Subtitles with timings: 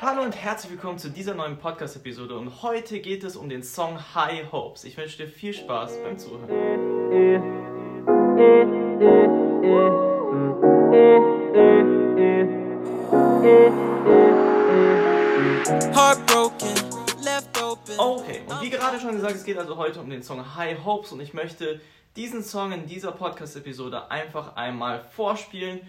[0.00, 3.98] Hallo und herzlich willkommen zu dieser neuen Podcast-Episode und heute geht es um den Song
[4.14, 4.84] High Hopes.
[4.84, 6.48] Ich wünsche dir viel Spaß beim Zuhören.
[17.98, 21.12] Okay, und wie gerade schon gesagt, es geht also heute um den Song High Hopes
[21.12, 21.80] und ich möchte
[22.16, 25.80] diesen Song in dieser Podcast-Episode einfach einmal vorspielen.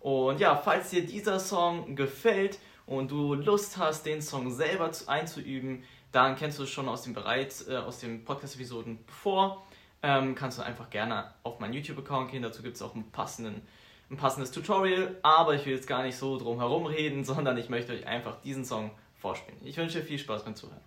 [0.00, 5.84] Und ja, falls dir dieser Song gefällt und du Lust hast, den Song selber einzuüben,
[6.12, 9.64] dann kennst du es schon aus dem bereits äh, aus den Podcast-Episoden bevor.
[10.02, 12.42] Ähm, kannst du einfach gerne auf meinen YouTube-Account gehen.
[12.42, 13.62] Dazu gibt es auch einen passenden,
[14.10, 15.16] ein passendes Tutorial.
[15.22, 18.40] Aber ich will jetzt gar nicht so drum herum reden, sondern ich möchte euch einfach
[18.42, 19.58] diesen Song vorspielen.
[19.64, 20.80] Ich wünsche dir viel Spaß beim Zuhören.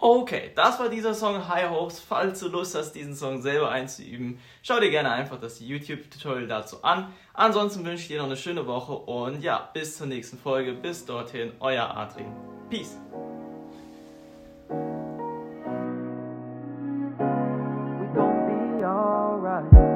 [0.00, 1.98] Okay, das war dieser Song High Hopes.
[1.98, 6.84] Falls du Lust hast, diesen Song selber einzuüben, schau dir gerne einfach das YouTube-Tutorial dazu
[6.84, 7.12] an.
[7.34, 10.72] Ansonsten wünsche ich dir noch eine schöne Woche und ja, bis zur nächsten Folge.
[10.72, 12.32] Bis dorthin, euer Adrian.
[12.70, 12.96] Peace.
[14.68, 14.76] We
[18.14, 19.87] gon' be alright.